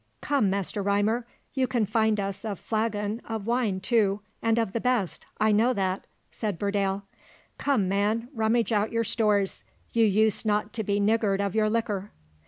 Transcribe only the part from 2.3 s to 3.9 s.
a flagon of wine,